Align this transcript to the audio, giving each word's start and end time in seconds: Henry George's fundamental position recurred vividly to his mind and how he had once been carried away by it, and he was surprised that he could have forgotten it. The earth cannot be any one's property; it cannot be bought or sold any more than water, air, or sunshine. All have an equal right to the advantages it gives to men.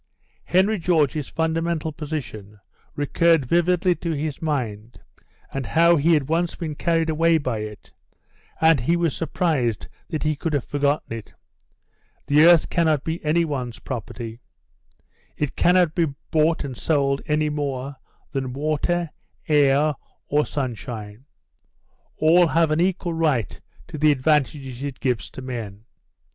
Henry 0.45 0.79
George's 0.79 1.29
fundamental 1.29 1.91
position 1.91 2.59
recurred 2.95 3.45
vividly 3.45 3.93
to 3.97 4.13
his 4.13 4.41
mind 4.41 4.99
and 5.53 5.63
how 5.67 5.95
he 5.95 6.15
had 6.15 6.27
once 6.27 6.55
been 6.55 6.73
carried 6.73 7.07
away 7.11 7.37
by 7.37 7.59
it, 7.59 7.93
and 8.59 8.79
he 8.79 8.97
was 8.97 9.15
surprised 9.15 9.87
that 10.09 10.23
he 10.23 10.35
could 10.35 10.53
have 10.53 10.63
forgotten 10.63 11.13
it. 11.15 11.35
The 12.25 12.45
earth 12.45 12.67
cannot 12.67 13.03
be 13.03 13.23
any 13.23 13.45
one's 13.45 13.77
property; 13.77 14.39
it 15.37 15.55
cannot 15.55 15.93
be 15.93 16.05
bought 16.31 16.65
or 16.65 16.73
sold 16.73 17.21
any 17.27 17.49
more 17.49 17.97
than 18.31 18.53
water, 18.53 19.11
air, 19.47 19.93
or 20.27 20.47
sunshine. 20.47 21.25
All 22.17 22.47
have 22.47 22.71
an 22.71 22.79
equal 22.81 23.13
right 23.13 23.61
to 23.87 23.99
the 23.99 24.11
advantages 24.11 24.81
it 24.81 24.99
gives 24.99 25.29
to 25.29 25.43
men. 25.43 25.85